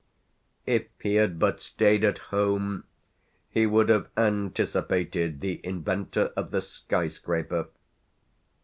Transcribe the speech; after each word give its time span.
If 0.65 0.85
he 0.99 1.13
had 1.13 1.37
but 1.37 1.61
stayed 1.61 2.03
at 2.03 2.17
home 2.33 2.85
he 3.51 3.67
would 3.67 3.89
have 3.89 4.09
anticipated 4.17 5.41
the 5.41 5.61
inventor 5.63 6.33
of 6.35 6.49
the 6.49 6.61
sky 6.63 7.07
scraper. 7.07 7.67